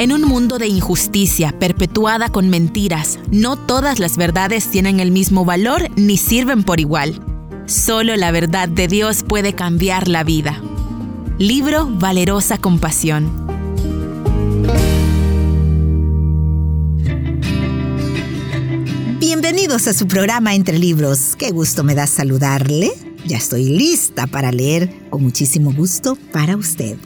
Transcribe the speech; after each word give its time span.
En 0.00 0.12
un 0.12 0.22
mundo 0.22 0.56
de 0.56 0.66
injusticia 0.66 1.52
perpetuada 1.58 2.30
con 2.30 2.48
mentiras, 2.48 3.18
no 3.30 3.58
todas 3.58 3.98
las 3.98 4.16
verdades 4.16 4.70
tienen 4.70 4.98
el 4.98 5.10
mismo 5.10 5.44
valor 5.44 5.90
ni 5.94 6.16
sirven 6.16 6.62
por 6.62 6.80
igual. 6.80 7.20
Solo 7.66 8.16
la 8.16 8.30
verdad 8.30 8.66
de 8.66 8.88
Dios 8.88 9.22
puede 9.22 9.52
cambiar 9.52 10.08
la 10.08 10.24
vida. 10.24 10.58
Libro 11.36 11.86
Valerosa 11.86 12.56
Compasión. 12.56 13.30
Bienvenidos 19.18 19.86
a 19.86 19.92
su 19.92 20.06
programa 20.06 20.54
Entre 20.54 20.78
Libros. 20.78 21.36
Qué 21.36 21.50
gusto 21.50 21.84
me 21.84 21.94
da 21.94 22.06
saludarle. 22.06 22.90
Ya 23.26 23.36
estoy 23.36 23.66
lista 23.66 24.26
para 24.26 24.50
leer 24.50 25.10
con 25.10 25.22
muchísimo 25.22 25.74
gusto 25.74 26.16
para 26.32 26.56
usted. 26.56 26.96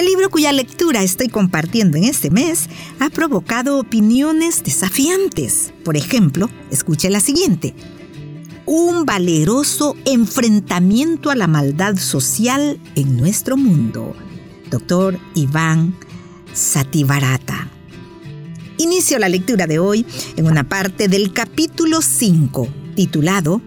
El 0.00 0.06
libro 0.06 0.30
cuya 0.30 0.50
lectura 0.50 1.02
estoy 1.02 1.28
compartiendo 1.28 1.98
en 1.98 2.04
este 2.04 2.30
mes 2.30 2.70
ha 3.00 3.10
provocado 3.10 3.78
opiniones 3.78 4.64
desafiantes. 4.64 5.74
Por 5.84 5.94
ejemplo, 5.94 6.48
escuche 6.70 7.10
la 7.10 7.20
siguiente. 7.20 7.74
Un 8.64 9.04
valeroso 9.04 9.96
enfrentamiento 10.06 11.28
a 11.28 11.36
la 11.36 11.48
maldad 11.48 11.98
social 11.98 12.80
en 12.94 13.18
nuestro 13.18 13.58
mundo. 13.58 14.16
Doctor 14.70 15.18
Iván 15.34 15.94
Sativarata. 16.54 17.68
Inicio 18.78 19.18
la 19.18 19.28
lectura 19.28 19.66
de 19.66 19.80
hoy 19.80 20.06
en 20.36 20.46
una 20.46 20.66
parte 20.66 21.08
del 21.08 21.34
capítulo 21.34 22.00
5, 22.00 22.68
titulado 22.96 23.60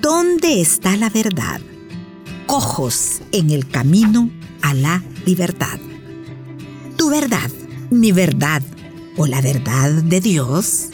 ¿Dónde 0.00 0.62
está 0.62 0.96
la 0.96 1.10
verdad? 1.10 1.60
Cojos 2.46 3.20
en 3.32 3.50
el 3.50 3.68
camino 3.68 4.30
a 4.62 4.72
la 4.72 5.02
libertad. 5.28 5.78
Tu 6.96 7.10
verdad, 7.10 7.50
mi 7.90 8.12
verdad 8.12 8.62
o 9.18 9.26
la 9.26 9.42
verdad 9.42 9.90
de 9.90 10.22
Dios. 10.22 10.88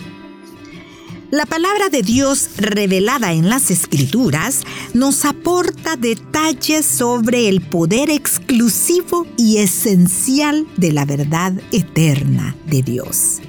La 1.30 1.46
palabra 1.46 1.88
de 1.88 2.02
Dios 2.02 2.48
revelada 2.56 3.32
en 3.32 3.48
las 3.48 3.70
escrituras 3.70 4.62
nos 4.92 5.24
aporta 5.24 5.94
detalles 5.94 6.84
sobre 6.84 7.48
el 7.48 7.60
poder 7.60 8.10
exclusivo 8.10 9.24
y 9.36 9.58
esencial 9.58 10.66
de 10.77 10.90
la 10.90 11.05
verdad 11.05 11.52
eterna 11.70 12.56
de 12.66 12.82
Dios. 12.82 13.40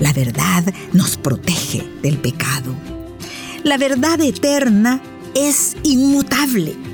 La 0.00 0.12
verdad 0.12 0.64
nos 0.92 1.16
protege 1.16 1.88
del 2.02 2.18
pecado. 2.18 2.74
La 3.62 3.78
verdad 3.78 4.20
eterna 4.20 5.00
es 5.36 5.76
inmutable 5.84 6.87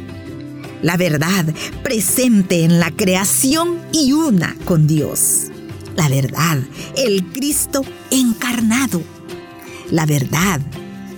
la 0.83 0.97
verdad 0.97 1.47
presente 1.83 2.65
en 2.65 2.79
la 2.79 2.91
creación 2.91 3.79
y 3.93 4.13
una 4.13 4.57
con 4.65 4.87
Dios. 4.87 5.51
La 5.97 6.09
verdad, 6.09 6.59
el 6.97 7.25
Cristo 7.27 7.85
encarnado. 8.11 9.03
La 9.91 10.07
verdad 10.07 10.61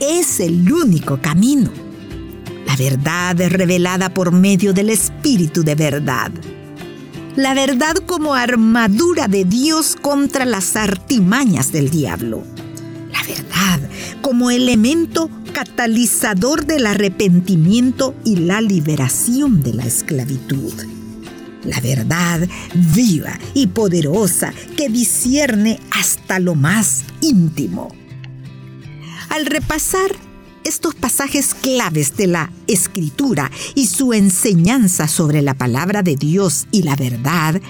es 0.00 0.40
el 0.40 0.70
único 0.70 1.20
camino. 1.20 1.70
La 2.66 2.76
verdad 2.76 3.40
es 3.40 3.52
revelada 3.52 4.12
por 4.12 4.32
medio 4.32 4.72
del 4.72 4.90
Espíritu 4.90 5.62
de 5.62 5.74
verdad. 5.74 6.30
La 7.36 7.54
verdad 7.54 7.96
como 8.06 8.34
armadura 8.34 9.28
de 9.28 9.44
Dios 9.44 9.96
contra 10.00 10.44
las 10.44 10.76
artimañas 10.76 11.72
del 11.72 11.90
diablo. 11.90 12.42
La 13.12 13.22
verdad 13.22 13.80
como 14.20 14.50
elemento 14.50 15.30
catalizador 15.56 16.66
del 16.66 16.84
arrepentimiento 16.84 18.14
y 18.26 18.36
la 18.36 18.60
liberación 18.60 19.62
de 19.62 19.72
la 19.72 19.86
esclavitud. 19.86 20.74
La 21.64 21.80
verdad 21.80 22.46
viva 22.74 23.38
y 23.54 23.68
poderosa 23.68 24.52
que 24.76 24.90
discierne 24.90 25.80
hasta 25.92 26.40
lo 26.40 26.56
más 26.56 27.04
íntimo. 27.22 27.88
Al 29.30 29.46
repasar 29.46 30.10
estos 30.62 30.94
pasajes 30.94 31.54
claves 31.54 32.14
de 32.18 32.26
la 32.26 32.52
escritura 32.66 33.50
y 33.74 33.86
su 33.86 34.12
enseñanza 34.12 35.08
sobre 35.08 35.40
la 35.40 35.54
palabra 35.54 36.02
de 36.02 36.16
Dios 36.16 36.66
y 36.70 36.82
la 36.82 36.96
verdad, 36.96 37.62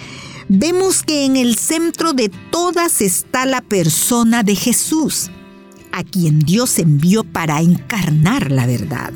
vemos 0.49 1.05
que 1.05 1.25
en 1.25 1.37
el 1.37 1.55
centro 1.55 2.15
de 2.15 2.33
todas 2.51 3.01
está 3.01 3.47
la 3.47 3.61
persona 3.61 4.43
de 4.43 4.57
Jesús, 4.57 5.31
a 5.97 6.05
quien 6.05 6.41
Dios 6.41 6.79
envió 6.79 7.25
para 7.25 7.63
encarnar 7.63 8.53
la 8.53 8.67
verdad. 8.67 9.15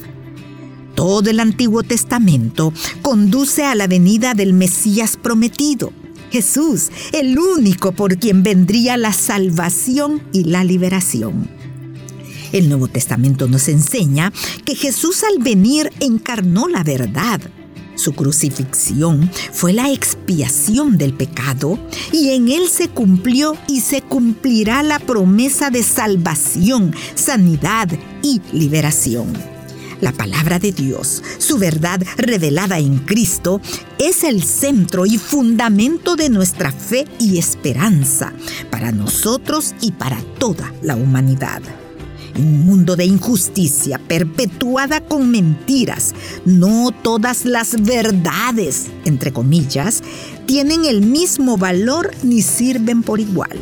Todo 0.95 1.29
el 1.29 1.39
Antiguo 1.39 1.83
Testamento 1.83 2.73
conduce 3.03 3.65
a 3.67 3.75
la 3.75 3.87
venida 3.87 4.33
del 4.33 4.55
Mesías 4.55 5.19
prometido, 5.19 5.93
Jesús, 6.31 6.91
el 7.13 7.39
único 7.39 7.93
por 7.93 8.17
quien 8.17 8.43
vendría 8.43 8.97
la 8.97 9.13
salvación 9.13 10.23
y 10.33 10.45
la 10.45 10.65
liberación. 10.65 11.51
El 12.53 12.71
Nuevo 12.71 12.89
Testamento 12.89 13.47
nos 13.47 13.69
enseña 13.69 14.33
que 14.65 14.75
Jesús 14.75 15.23
al 15.23 15.43
venir 15.43 15.93
encarnó 16.01 16.67
la 16.67 16.83
verdad, 16.83 17.43
su 18.01 18.15
crucifixión 18.15 19.31
fue 19.53 19.75
la 19.75 19.91
expiación 19.91 20.97
del 20.97 21.13
pecado 21.13 21.79
y 22.13 22.31
en 22.31 22.49
él 22.49 22.69
se 22.69 22.89
cumplió 22.89 23.57
y 23.69 23.83
se 23.83 24.01
cumplirá 24.01 24.83
la 24.83 24.99
promesa 24.99 25.71
de 25.71 25.83
salvación, 25.83 26.95
sanidad 27.15 27.89
y 28.23 28.41
liberación. 28.53 29.33
La 30.01 30.13
palabra 30.13 30.59
de 30.59 30.73
Dios, 30.73 31.23
su 31.37 31.59
verdad 31.59 32.01
revelada 32.17 32.79
en 32.79 33.01
Cristo, 33.01 33.61
es 33.99 34.25
el 34.25 34.43
centro 34.43 35.05
y 35.05 35.19
fundamento 35.19 36.17
de 36.17 36.31
nuestra 36.31 36.73
fe 36.73 37.07
y 37.19 37.39
esperanza 37.39 38.33
para 38.71 38.93
nosotros 38.93 39.75
y 39.83 39.93
para 39.93 40.23
toda 40.39 40.73
la 40.81 40.97
humanidad 40.97 41.61
un 42.41 42.67
mundo 42.67 42.97
de 42.97 43.05
injusticia 43.05 43.99
perpetuada 43.99 45.01
con 45.01 45.31
mentiras, 45.31 46.15
no 46.45 46.91
todas 46.91 47.45
las 47.45 47.83
verdades, 47.83 48.87
entre 49.05 49.33
comillas, 49.33 50.03
tienen 50.47 50.85
el 50.85 51.03
mismo 51.03 51.57
valor 51.57 52.11
ni 52.23 52.43
sirven 52.43 53.03
por 53.03 53.21
igual. 53.21 53.59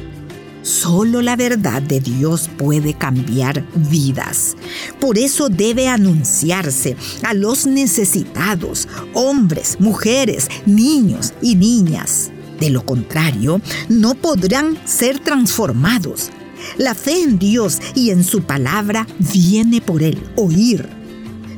Solo 0.63 1.23
la 1.23 1.35
verdad 1.35 1.81
de 1.81 2.01
Dios 2.01 2.51
puede 2.59 2.93
cambiar 2.93 3.65
vidas. 3.75 4.57
Por 5.01 5.17
eso 5.17 5.49
debe 5.49 5.89
anunciarse 5.89 6.97
a 7.23 7.33
los 7.33 7.67
necesitados, 7.67 8.87
hombres, 9.15 9.77
mujeres, 9.81 10.49
niños 10.67 11.33
y 11.41 11.55
niñas. 11.55 12.31
De 12.61 12.71
lo 12.71 12.85
contrario, 12.85 13.61
no 13.89 14.15
podrán 14.15 14.77
ser 14.85 15.21
transformados, 15.21 16.31
la 16.77 16.95
fe 16.95 17.23
en 17.23 17.39
Dios 17.39 17.79
y 17.95 18.11
en 18.11 18.25
su 18.25 18.43
palabra 18.43 19.07
viene 19.19 19.81
por 19.81 20.03
el 20.03 20.23
oír. 20.37 20.89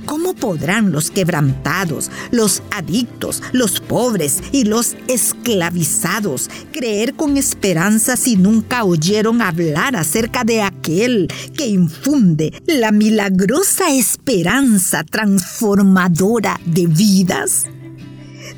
¿Cómo 0.06 0.34
podrán 0.34 0.90
los 0.90 1.10
quebrantados, 1.10 2.10
los 2.32 2.62
adictos, 2.72 3.42
los 3.52 3.80
pobres 3.80 4.42
y 4.50 4.64
los 4.64 4.96
esclavizados 5.06 6.50
creer 6.72 7.14
con 7.14 7.36
esperanza 7.36 8.16
si 8.16 8.36
nunca 8.36 8.82
oyeron 8.82 9.40
hablar 9.40 9.94
acerca 9.94 10.42
de 10.42 10.62
aquel 10.62 11.28
que 11.56 11.68
infunde 11.68 12.52
la 12.66 12.90
milagrosa 12.90 13.94
esperanza 13.94 15.04
transformadora 15.04 16.58
de 16.64 16.86
vidas? 16.88 17.66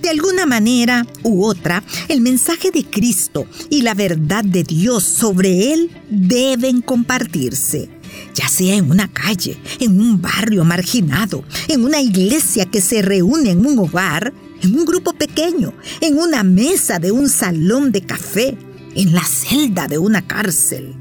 De 0.00 0.08
alguna 0.08 0.46
manera 0.46 1.06
u 1.22 1.44
otra, 1.44 1.82
el 2.08 2.20
mensaje 2.20 2.70
de 2.70 2.84
Cristo 2.84 3.46
y 3.70 3.82
la 3.82 3.94
verdad 3.94 4.44
de 4.44 4.64
Dios 4.64 5.04
sobre 5.04 5.72
Él 5.72 5.90
deben 6.08 6.80
compartirse 6.80 7.90
ya 8.34 8.48
sea 8.48 8.74
en 8.74 8.90
una 8.90 9.12
calle, 9.12 9.58
en 9.80 10.00
un 10.00 10.20
barrio 10.20 10.64
marginado, 10.64 11.44
en 11.68 11.84
una 11.84 12.00
iglesia 12.00 12.66
que 12.66 12.80
se 12.80 13.02
reúne 13.02 13.50
en 13.50 13.66
un 13.66 13.78
hogar, 13.78 14.32
en 14.62 14.78
un 14.78 14.84
grupo 14.84 15.12
pequeño, 15.12 15.74
en 16.00 16.18
una 16.18 16.42
mesa 16.42 16.98
de 16.98 17.12
un 17.12 17.28
salón 17.28 17.92
de 17.92 18.02
café, 18.02 18.56
en 18.94 19.12
la 19.12 19.24
celda 19.24 19.88
de 19.88 19.98
una 19.98 20.26
cárcel. 20.26 20.94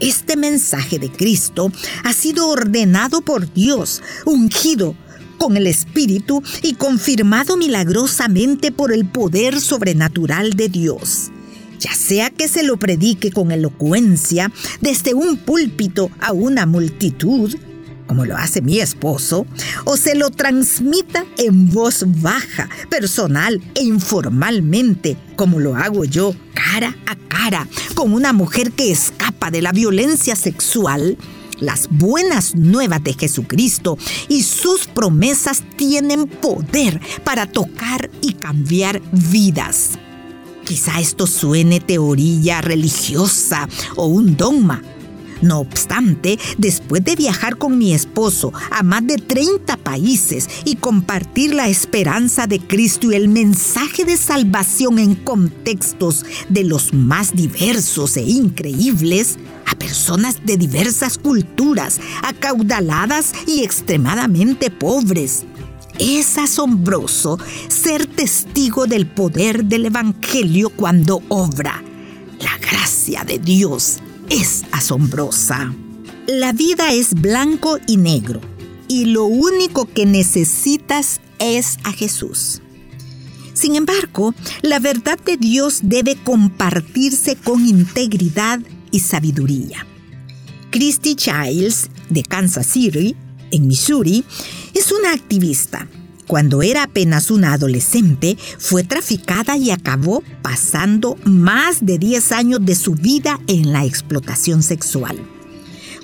Este 0.00 0.36
mensaje 0.36 0.98
de 0.98 1.10
Cristo 1.10 1.72
ha 2.04 2.12
sido 2.12 2.48
ordenado 2.48 3.22
por 3.22 3.52
Dios, 3.52 4.02
ungido 4.24 4.94
con 5.38 5.56
el 5.56 5.66
Espíritu 5.66 6.42
y 6.62 6.74
confirmado 6.74 7.56
milagrosamente 7.56 8.72
por 8.72 8.92
el 8.92 9.06
poder 9.06 9.60
sobrenatural 9.60 10.54
de 10.54 10.68
Dios. 10.68 11.30
Ya 11.78 11.94
sea 11.94 12.30
que 12.30 12.48
se 12.48 12.62
lo 12.62 12.78
predique 12.78 13.30
con 13.30 13.52
elocuencia 13.52 14.50
desde 14.80 15.14
un 15.14 15.36
púlpito 15.36 16.10
a 16.20 16.32
una 16.32 16.66
multitud, 16.66 17.54
como 18.06 18.24
lo 18.24 18.36
hace 18.36 18.62
mi 18.62 18.80
esposo, 18.80 19.46
o 19.84 19.96
se 19.96 20.14
lo 20.14 20.30
transmita 20.30 21.24
en 21.36 21.70
voz 21.70 22.04
baja, 22.22 22.68
personal 22.88 23.60
e 23.74 23.82
informalmente, 23.82 25.16
como 25.36 25.60
lo 25.60 25.76
hago 25.76 26.04
yo, 26.04 26.34
cara 26.54 26.96
a 27.06 27.16
cara, 27.28 27.68
con 27.94 28.12
una 28.12 28.32
mujer 28.32 28.72
que 28.72 28.90
escapa 28.90 29.50
de 29.50 29.62
la 29.62 29.72
violencia 29.72 30.34
sexual, 30.34 31.18
las 31.58 31.88
buenas 31.90 32.54
nuevas 32.54 33.02
de 33.02 33.14
Jesucristo 33.14 33.98
y 34.28 34.42
sus 34.42 34.86
promesas 34.86 35.62
tienen 35.76 36.26
poder 36.26 37.00
para 37.24 37.46
tocar 37.46 38.10
y 38.22 38.34
cambiar 38.34 39.00
vidas. 39.12 39.98
Quizá 40.64 40.98
esto 40.98 41.26
suene 41.26 41.78
teoría 41.78 42.60
religiosa 42.60 43.68
o 43.94 44.06
un 44.06 44.36
dogma. 44.36 44.82
No 45.42 45.60
obstante, 45.60 46.38
después 46.56 47.04
de 47.04 47.14
viajar 47.14 47.56
con 47.56 47.76
mi 47.76 47.92
esposo 47.92 48.52
a 48.70 48.82
más 48.82 49.06
de 49.06 49.16
30 49.16 49.76
países 49.76 50.48
y 50.64 50.76
compartir 50.76 51.54
la 51.54 51.68
esperanza 51.68 52.46
de 52.46 52.58
Cristo 52.58 53.12
y 53.12 53.16
el 53.16 53.28
mensaje 53.28 54.04
de 54.04 54.16
salvación 54.16 54.98
en 54.98 55.14
contextos 55.14 56.24
de 56.48 56.64
los 56.64 56.94
más 56.94 57.34
diversos 57.34 58.16
e 58.16 58.22
increíbles, 58.22 59.38
a 59.66 59.74
personas 59.74 60.44
de 60.44 60.56
diversas 60.56 61.18
culturas, 61.18 62.00
acaudaladas 62.22 63.32
y 63.46 63.62
extremadamente 63.62 64.70
pobres, 64.70 65.44
es 65.98 66.38
asombroso 66.38 67.38
ser 67.68 68.06
testigo 68.06 68.86
del 68.86 69.06
poder 69.06 69.64
del 69.64 69.86
Evangelio 69.86 70.70
cuando 70.70 71.22
obra. 71.28 71.82
La 72.38 72.58
gracia 72.58 73.24
de 73.24 73.38
Dios 73.38 73.98
es 74.30 74.64
asombrosa. 74.72 75.74
La 76.26 76.52
vida 76.52 76.92
es 76.92 77.14
blanco 77.14 77.78
y 77.86 77.96
negro 77.96 78.40
y 78.88 79.06
lo 79.06 79.24
único 79.24 79.86
que 79.86 80.06
necesitas 80.06 81.20
es 81.38 81.78
a 81.84 81.92
Jesús. 81.92 82.62
Sin 83.52 83.74
embargo, 83.74 84.34
la 84.62 84.78
verdad 84.78 85.18
de 85.24 85.36
Dios 85.36 85.80
debe 85.82 86.16
compartirse 86.16 87.36
con 87.36 87.66
integridad 87.66 88.60
y 88.90 89.00
sabiduría. 89.00 89.86
Christy 90.70 91.14
Childs, 91.14 91.88
de 92.10 92.22
Kansas 92.22 92.66
City, 92.66 93.16
en 93.50 93.66
Missouri, 93.66 94.24
es 94.74 94.92
una 94.92 95.12
activista. 95.12 95.88
Cuando 96.26 96.62
era 96.62 96.82
apenas 96.82 97.30
una 97.30 97.52
adolescente, 97.52 98.36
fue 98.58 98.82
traficada 98.82 99.56
y 99.56 99.70
acabó 99.70 100.24
pasando 100.42 101.16
más 101.24 101.86
de 101.86 101.98
10 101.98 102.32
años 102.32 102.64
de 102.64 102.74
su 102.74 102.94
vida 102.94 103.38
en 103.46 103.72
la 103.72 103.84
explotación 103.84 104.64
sexual. 104.64 105.20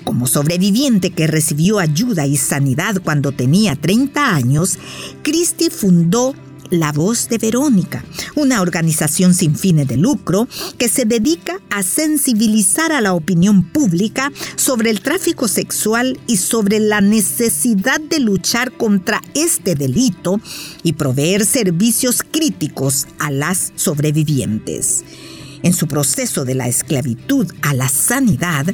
Como 0.05 0.27
sobreviviente 0.27 1.11
que 1.11 1.27
recibió 1.27 1.79
ayuda 1.79 2.25
y 2.25 2.37
sanidad 2.37 3.01
cuando 3.03 3.31
tenía 3.31 3.75
30 3.75 4.35
años, 4.35 4.77
Christie 5.23 5.69
fundó 5.69 6.35
la 6.73 6.91
Voz 6.91 7.29
de 7.29 7.37
Verónica, 7.37 8.03
una 8.35 8.61
organización 8.61 9.33
sin 9.33 9.55
fines 9.55 9.87
de 9.87 9.97
lucro 9.97 10.47
que 10.77 10.89
se 10.89 11.05
dedica 11.05 11.59
a 11.69 11.83
sensibilizar 11.83 12.91
a 12.91 13.01
la 13.01 13.13
opinión 13.13 13.63
pública 13.63 14.31
sobre 14.55 14.89
el 14.89 15.01
tráfico 15.01 15.47
sexual 15.47 16.19
y 16.27 16.37
sobre 16.37 16.79
la 16.79 17.01
necesidad 17.01 18.01
de 18.01 18.19
luchar 18.19 18.71
contra 18.71 19.21
este 19.35 19.75
delito 19.75 20.39
y 20.81 20.93
proveer 20.93 21.45
servicios 21.45 22.23
críticos 22.23 23.07
a 23.19 23.29
las 23.29 23.71
sobrevivientes. 23.75 25.03
En 25.61 25.73
su 25.73 25.87
proceso 25.87 26.43
de 26.43 26.55
la 26.55 26.67
esclavitud 26.67 27.47
a 27.61 27.73
la 27.73 27.87
sanidad, 27.87 28.65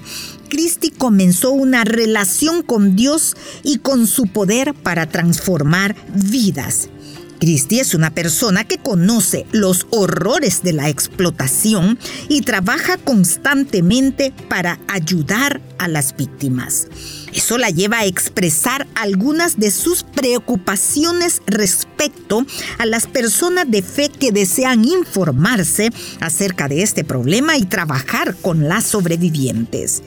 Christie 0.49 0.91
comenzó 0.91 1.51
una 1.51 1.83
relación 1.83 2.63
con 2.63 2.95
Dios 2.95 3.35
y 3.61 3.77
con 3.77 4.07
su 4.07 4.23
poder 4.23 4.73
para 4.73 5.07
transformar 5.07 5.95
vidas 6.15 6.89
Christie 7.39 7.79
es 7.79 7.93
una 7.93 8.11
persona 8.11 8.65
que 8.65 8.77
conoce 8.77 9.45
los 9.51 9.87
horrores 9.91 10.61
de 10.61 10.73
la 10.73 10.89
explotación 10.89 11.97
y 12.27 12.41
trabaja 12.41 12.97
constantemente 12.97 14.33
para 14.49 14.79
ayudar 14.87 15.61
a 15.77 15.87
las 15.87 16.15
víctimas. 16.15 16.87
Eso 17.33 17.57
la 17.57 17.69
lleva 17.69 17.99
a 17.99 18.05
expresar 18.05 18.87
algunas 18.95 19.57
de 19.57 19.71
sus 19.71 20.03
preocupaciones 20.03 21.41
respecto 21.47 22.45
a 22.77 22.85
las 22.85 23.07
personas 23.07 23.69
de 23.69 23.81
fe 23.83 24.09
que 24.09 24.31
desean 24.31 24.83
informarse 24.83 25.91
acerca 26.19 26.67
de 26.67 26.81
este 26.81 27.03
problema 27.03 27.57
y 27.57 27.65
trabajar 27.65 28.35
con 28.35 28.67
las 28.67 28.83
sobrevivientes. 28.83 30.03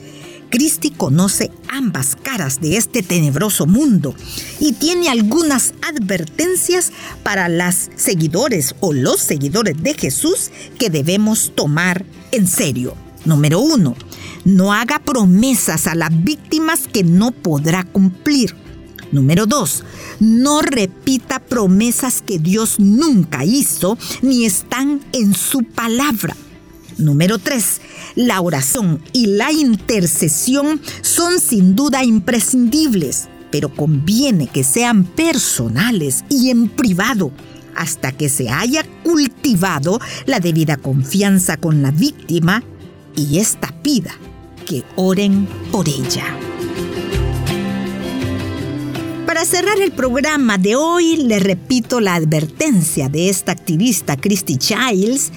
Cristi 0.53 0.91
conoce 0.91 1.49
ambas 1.67 2.15
caras 2.15 2.61
de 2.61 2.77
este 2.77 3.01
tenebroso 3.01 3.65
mundo 3.65 4.13
y 4.59 4.73
tiene 4.73 5.09
algunas 5.09 5.73
advertencias 5.81 6.91
para 7.23 7.49
las 7.49 7.89
seguidores 7.95 8.75
o 8.79 8.93
los 8.93 9.19
seguidores 9.19 9.81
de 9.81 9.95
Jesús 9.95 10.51
que 10.77 10.91
debemos 10.91 11.53
tomar 11.55 12.05
en 12.31 12.45
serio. 12.45 12.95
Número 13.25 13.61
uno, 13.61 13.95
no 14.45 14.73
haga 14.73 14.99
promesas 14.99 15.87
a 15.87 15.95
las 15.95 16.11
víctimas 16.23 16.81
que 16.87 17.03
no 17.03 17.31
podrá 17.31 17.83
cumplir. 17.83 18.55
Número 19.11 19.47
dos, 19.47 19.83
no 20.19 20.61
repita 20.61 21.39
promesas 21.39 22.21
que 22.21 22.37
Dios 22.37 22.79
nunca 22.79 23.43
hizo 23.43 23.97
ni 24.21 24.45
están 24.45 25.01
en 25.13 25.33
su 25.33 25.63
palabra. 25.63 26.35
Número 26.97 27.37
3. 27.37 27.81
La 28.15 28.41
oración 28.41 29.01
y 29.11 29.27
la 29.27 29.51
intercesión 29.51 30.81
son 31.01 31.39
sin 31.39 31.75
duda 31.75 32.03
imprescindibles, 32.03 33.27
pero 33.51 33.73
conviene 33.73 34.47
que 34.47 34.63
sean 34.63 35.03
personales 35.03 36.23
y 36.29 36.49
en 36.49 36.69
privado 36.69 37.31
hasta 37.75 38.11
que 38.11 38.29
se 38.29 38.49
haya 38.49 38.85
cultivado 39.03 39.99
la 40.25 40.39
debida 40.39 40.77
confianza 40.77 41.57
con 41.57 41.81
la 41.81 41.91
víctima 41.91 42.63
y 43.15 43.39
esta 43.39 43.73
pida 43.81 44.13
que 44.65 44.83
oren 44.95 45.47
por 45.71 45.87
ella. 45.89 46.25
Para 49.25 49.45
cerrar 49.45 49.81
el 49.81 49.91
programa 49.91 50.59
de 50.59 50.75
hoy, 50.75 51.15
le 51.15 51.39
repito 51.39 51.99
la 51.99 52.13
advertencia 52.13 53.09
de 53.09 53.29
esta 53.29 53.51
activista 53.51 54.15
Christy 54.15 54.57
Childs 54.57 55.31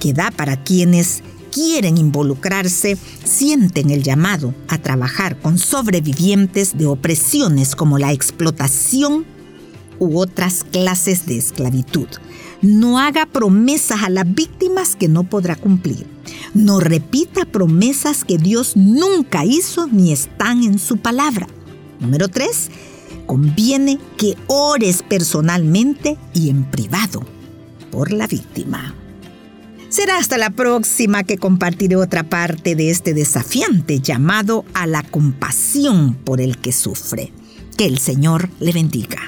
que 0.00 0.12
da 0.12 0.32
para 0.32 0.56
quienes 0.64 1.22
quieren 1.52 1.98
involucrarse, 1.98 2.96
sienten 3.24 3.90
el 3.90 4.02
llamado 4.02 4.54
a 4.68 4.78
trabajar 4.78 5.38
con 5.38 5.58
sobrevivientes 5.58 6.76
de 6.76 6.86
opresiones 6.86 7.76
como 7.76 7.98
la 7.98 8.12
explotación 8.12 9.24
u 9.98 10.18
otras 10.18 10.64
clases 10.64 11.26
de 11.26 11.36
esclavitud. 11.36 12.08
No 12.62 12.98
haga 12.98 13.26
promesas 13.26 14.02
a 14.02 14.10
las 14.10 14.32
víctimas 14.34 14.96
que 14.96 15.08
no 15.08 15.24
podrá 15.24 15.56
cumplir. 15.56 16.06
No 16.54 16.80
repita 16.80 17.44
promesas 17.44 18.24
que 18.24 18.38
Dios 18.38 18.76
nunca 18.76 19.44
hizo 19.44 19.86
ni 19.86 20.12
están 20.12 20.62
en 20.62 20.78
su 20.78 20.98
palabra. 20.98 21.46
Número 22.00 22.28
3. 22.28 22.70
Conviene 23.26 23.98
que 24.16 24.36
ores 24.46 25.02
personalmente 25.02 26.18
y 26.34 26.50
en 26.50 26.64
privado 26.64 27.22
por 27.90 28.12
la 28.12 28.26
víctima. 28.26 28.94
Será 29.90 30.18
hasta 30.18 30.38
la 30.38 30.50
próxima 30.50 31.24
que 31.24 31.36
compartiré 31.36 31.96
otra 31.96 32.22
parte 32.22 32.76
de 32.76 32.90
este 32.90 33.12
desafiante 33.12 33.98
llamado 33.98 34.64
a 34.72 34.86
la 34.86 35.02
compasión 35.02 36.14
por 36.14 36.40
el 36.40 36.58
que 36.58 36.72
sufre. 36.72 37.32
Que 37.76 37.86
el 37.86 37.98
Señor 37.98 38.48
le 38.60 38.72
bendiga. 38.72 39.18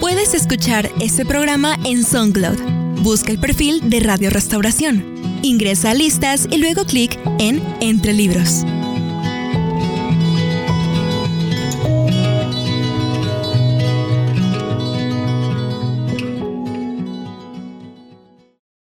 Puedes 0.00 0.32
escuchar 0.32 0.90
este 1.00 1.26
programa 1.26 1.76
en 1.84 2.02
SoundCloud. 2.02 3.02
Busca 3.02 3.30
el 3.30 3.38
perfil 3.38 3.90
de 3.90 4.00
Radio 4.00 4.30
Restauración. 4.30 5.04
Ingresa 5.42 5.90
a 5.90 5.94
listas 5.94 6.48
y 6.50 6.56
luego 6.56 6.86
clic 6.86 7.18
en 7.38 7.62
Entre 7.80 8.14
Libros. 8.14 8.64